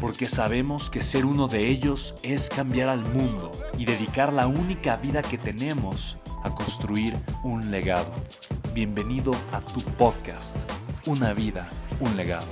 [0.00, 4.96] porque sabemos que ser uno de ellos es cambiar al mundo y dedicar la única
[4.96, 8.12] vida que tenemos a construir un legado.
[8.74, 10.56] Bienvenido a tu podcast,
[11.06, 11.68] Una vida,
[12.00, 12.46] un legado.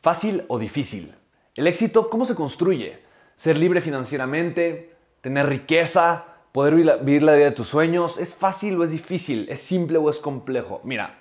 [0.00, 1.14] ¿Fácil o difícil?
[1.54, 3.02] El éxito, ¿cómo se construye?
[3.36, 8.18] Ser libre financieramente, tener riqueza, poder vivir la vida de tus sueños.
[8.18, 9.46] ¿Es fácil o es difícil?
[9.50, 10.80] ¿Es simple o es complejo?
[10.84, 11.18] Mira,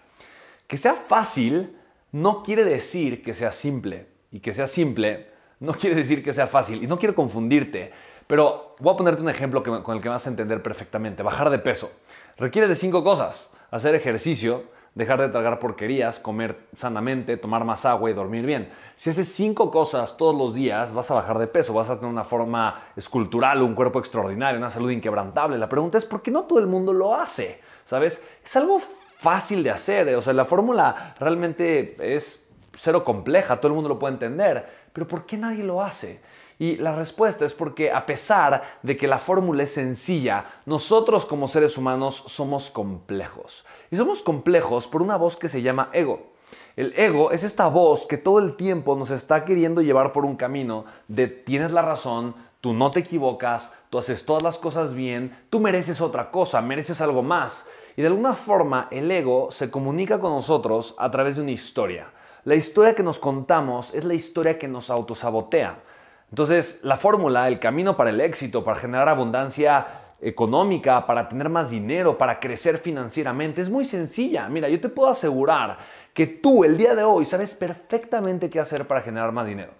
[0.67, 1.77] que sea fácil
[2.11, 4.07] no quiere decir que sea simple.
[4.31, 6.83] Y que sea simple no quiere decir que sea fácil.
[6.83, 7.91] Y no quiero confundirte.
[8.27, 11.23] Pero voy a ponerte un ejemplo con el que vas a entender perfectamente.
[11.23, 11.91] Bajar de peso.
[12.37, 13.51] Requiere de cinco cosas.
[13.71, 18.69] Hacer ejercicio, dejar de tragar porquerías, comer sanamente, tomar más agua y dormir bien.
[18.97, 22.11] Si haces cinco cosas todos los días, vas a bajar de peso, vas a tener
[22.11, 25.57] una forma escultural, un cuerpo extraordinario, una salud inquebrantable.
[25.57, 27.61] La pregunta es, ¿por qué no todo el mundo lo hace?
[27.85, 28.23] ¿Sabes?
[28.43, 30.13] Es algo fácil de hacer.
[30.15, 34.81] O sea, la fórmula realmente es cero compleja, todo el mundo lo puede entender.
[34.91, 36.21] Pero ¿por qué nadie lo hace?
[36.61, 41.47] Y la respuesta es porque a pesar de que la fórmula es sencilla, nosotros como
[41.47, 43.65] seres humanos somos complejos.
[43.89, 46.33] Y somos complejos por una voz que se llama ego.
[46.75, 50.35] El ego es esta voz que todo el tiempo nos está queriendo llevar por un
[50.35, 55.35] camino de tienes la razón, tú no te equivocas, tú haces todas las cosas bien,
[55.49, 57.69] tú mereces otra cosa, mereces algo más.
[57.97, 62.11] Y de alguna forma el ego se comunica con nosotros a través de una historia.
[62.43, 65.89] La historia que nos contamos es la historia que nos autosabotea.
[66.31, 69.85] Entonces, la fórmula, el camino para el éxito, para generar abundancia
[70.21, 74.47] económica, para tener más dinero, para crecer financieramente, es muy sencilla.
[74.47, 75.77] Mira, yo te puedo asegurar
[76.13, 79.73] que tú el día de hoy sabes perfectamente qué hacer para generar más dinero.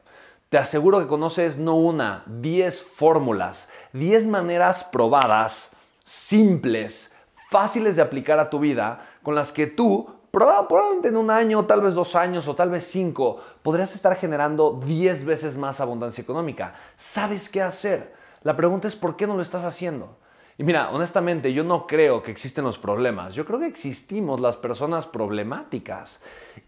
[0.50, 5.74] Te aseguro que conoces no una, 10 fórmulas, 10 maneras probadas,
[6.04, 7.16] simples,
[7.50, 11.82] fáciles de aplicar a tu vida, con las que tú probablemente en un año, tal
[11.82, 16.76] vez dos años o tal vez cinco, podrías estar generando 10 veces más abundancia económica.
[16.98, 18.14] Sabes qué hacer.
[18.44, 20.18] La pregunta es por qué no lo estás haciendo.
[20.58, 23.34] Y mira, honestamente, yo no creo que existen los problemas.
[23.34, 26.22] Yo creo que existimos las personas problemáticas.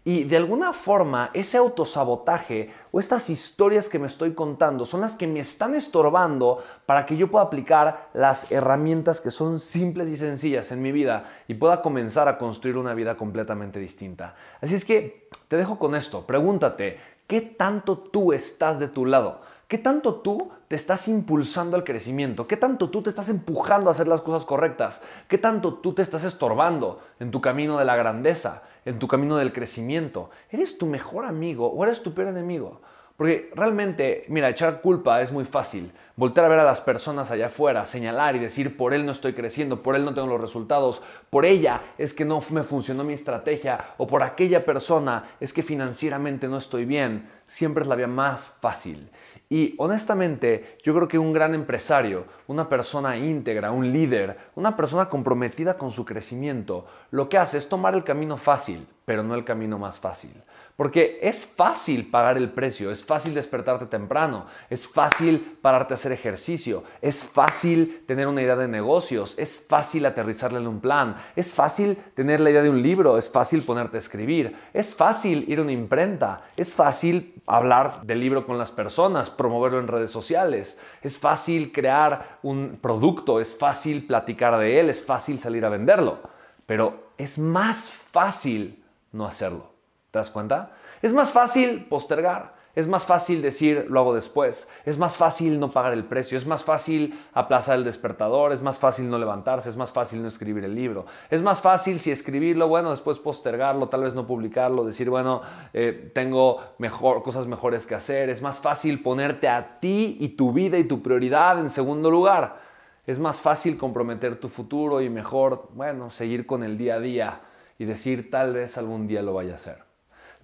[0.04, 5.14] Y de alguna forma, ese autosabotaje o estas historias que me estoy contando son las
[5.14, 10.16] que me están estorbando para que yo pueda aplicar las herramientas que son simples y
[10.16, 14.34] sencillas en mi vida y pueda comenzar a construir una vida completamente distinta.
[14.60, 16.26] Así es que te dejo con esto.
[16.26, 19.40] Pregúntate, ¿qué tanto tú estás de tu lado?
[19.68, 22.46] ¿Qué tanto tú te estás impulsando al crecimiento?
[22.46, 25.02] ¿Qué tanto tú te estás empujando a hacer las cosas correctas?
[25.26, 29.36] ¿Qué tanto tú te estás estorbando en tu camino de la grandeza, en tu camino
[29.36, 30.30] del crecimiento?
[30.50, 32.80] ¿Eres tu mejor amigo o eres tu peor enemigo?
[33.16, 35.92] Porque realmente, mira, echar culpa es muy fácil.
[36.16, 39.34] Voltear a ver a las personas allá afuera, señalar y decir, por él no estoy
[39.34, 43.12] creciendo, por él no tengo los resultados, por ella es que no me funcionó mi
[43.12, 48.08] estrategia, o por aquella persona es que financieramente no estoy bien, siempre es la vía
[48.08, 49.08] más fácil.
[49.48, 55.08] Y honestamente, yo creo que un gran empresario, una persona íntegra, un líder, una persona
[55.08, 59.44] comprometida con su crecimiento, lo que hace es tomar el camino fácil, pero no el
[59.44, 60.32] camino más fácil.
[60.76, 66.10] Porque es fácil pagar el precio, es fácil despertarte temprano, es fácil pararte a hacer
[66.10, 71.54] ejercicio, es fácil tener una idea de negocios, es fácil aterrizarle en un plan, es
[71.54, 75.60] fácil tener la idea de un libro, es fácil ponerte a escribir, es fácil ir
[75.60, 80.80] a una imprenta, es fácil hablar del libro con las personas, promoverlo en redes sociales,
[81.02, 86.18] es fácil crear un producto, es fácil platicar de él, es fácil salir a venderlo,
[86.66, 88.82] pero es más fácil
[89.12, 89.73] no hacerlo.
[90.14, 90.70] ¿Te das cuenta?
[91.02, 94.70] Es más fácil postergar, Es más fácil decir lo hago después.
[94.84, 96.38] Es más fácil no pagar el precio.
[96.38, 98.52] Es más fácil aplazar el despertador.
[98.52, 99.70] Es más fácil no levantarse.
[99.70, 101.06] Es más fácil no escribir el libro.
[101.30, 106.12] Es más fácil si escribirlo, bueno, después postergarlo, tal vez no publicarlo, decir, bueno, eh,
[106.14, 108.30] tengo mejor, cosas mejores que hacer.
[108.30, 112.60] Es más fácil ponerte a ti y tu vida y tu prioridad en segundo lugar.
[113.04, 117.40] Es más fácil comprometer tu futuro y mejor, bueno, seguir con el día a día
[117.80, 119.93] y decir, tal vez algún día lo vaya a hacer.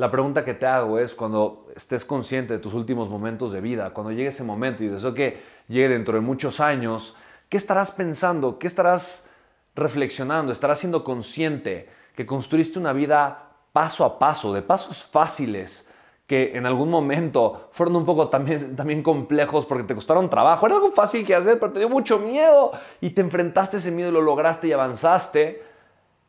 [0.01, 3.91] La pregunta que te hago es cuando estés consciente de tus últimos momentos de vida,
[3.91, 7.17] cuando llegue ese momento y deseo que llegue dentro de muchos años,
[7.51, 8.59] ¿qué estarás pensando?
[8.59, 9.29] ¿Qué estarás
[9.75, 10.53] reflexionando?
[10.53, 15.87] ¿Estarás siendo consciente que construiste una vida paso a paso, de pasos fáciles,
[16.27, 20.65] que en algún momento fueron un poco también, complejos porque te costaron trabajo?
[20.65, 22.73] Era algo fácil que hacer, pero te dio mucho miedo
[23.03, 25.70] y te enfrentaste ese miedo lo lograste y avanzaste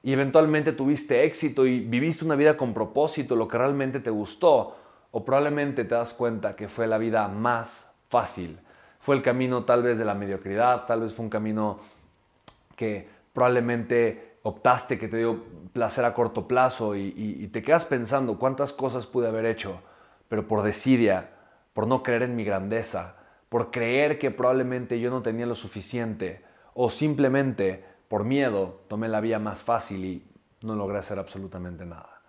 [0.03, 4.75] y eventualmente tuviste éxito y viviste una vida con propósito, lo que realmente te gustó,
[5.11, 8.59] o probablemente te das cuenta que fue la vida más fácil.
[8.99, 11.79] Fue el camino tal vez de la mediocridad, tal vez fue un camino
[12.75, 15.43] que probablemente optaste, que te dio
[15.73, 19.81] placer a corto plazo y, te quedas pensando cuántas cosas pude haber hecho,
[20.27, 21.29] pero por desidia,
[21.73, 23.15] por no creer en mi grandeza,
[23.49, 26.43] por creer que probablemente yo no tenía lo suficiente,
[26.73, 30.25] o simplemente por miedo tomé la vía más fácil y
[30.63, 32.19] no logré hacer absolutamente nada.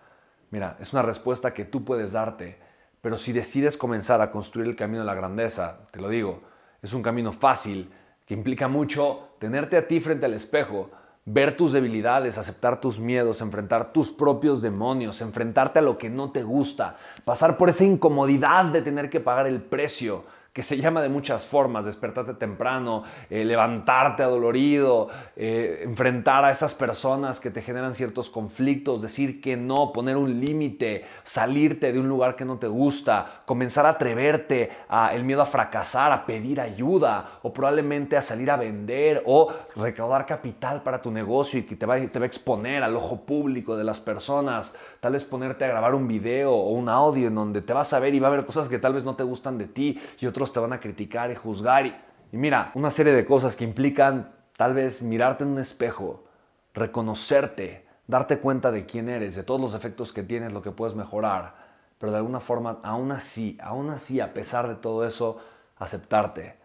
[0.52, 2.56] Mira, es una respuesta que tú puedes darte,
[3.00, 6.40] pero si decides comenzar a construir el camino de la grandeza, te lo digo,
[6.82, 7.93] es un camino fácil
[8.25, 10.88] que implica mucho tenerte a ti frente al espejo,
[11.25, 16.31] ver tus debilidades, aceptar tus miedos, enfrentar tus propios demonios, enfrentarte a lo que no
[16.31, 21.00] te gusta, pasar por esa incomodidad de tener que pagar el precio, que se llama
[21.00, 27.62] de muchas formas, despertarte temprano, eh, levantarte adolorido, eh, enfrentar a esas personas que te
[27.62, 32.58] generan ciertos conflictos, decir que no, poner un límite, salirte de un lugar que no
[32.58, 38.19] te gusta, comenzar a atreverte a el miedo a fracasar, a pedir ayuda o probablemente
[38.19, 42.19] a salir a vender o recaudar capital para tu negocio y que te va, te
[42.19, 46.06] va a exponer al ojo público de las personas, tal vez ponerte a grabar un
[46.06, 48.69] video o un audio en donde te vas a ver y va a haber cosas
[48.69, 51.34] que tal vez no te gustan de ti y otros te van a criticar y
[51.34, 51.84] juzgar.
[51.84, 56.24] Y, mira, una serie de cosas que implican tal vez mirarte en un espejo,
[56.72, 60.94] reconocerte, darte cuenta de quién eres, de todos los efectos que tienes, lo que puedes
[60.94, 61.54] mejorar,
[61.98, 65.40] pero de alguna forma, aún así, aún así, a pesar de todo eso,
[65.76, 66.56] aceptarte,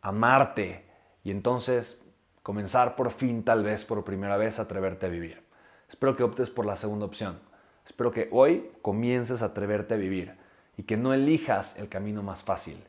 [0.00, 0.86] amarte
[1.22, 2.04] y entonces
[2.42, 5.46] comenzar por fin, tal vez por primera vez, a atreverte a vivir.
[5.88, 7.38] Espero que optes por la segunda opción.
[7.86, 10.36] Espero que hoy comiences a atreverte a vivir
[10.76, 12.82] y que no elijas el camino más fácil,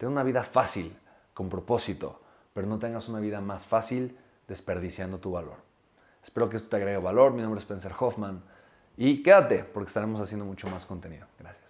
[0.00, 0.96] Ten una vida fácil,
[1.34, 2.22] con propósito,
[2.54, 4.16] pero no tengas una vida más fácil
[4.48, 5.56] desperdiciando tu valor.
[6.24, 7.34] Espero que esto te agregue valor.
[7.34, 8.42] Mi nombre es Spencer Hoffman
[8.96, 11.26] y quédate porque estaremos haciendo mucho más contenido.
[11.38, 11.69] Gracias.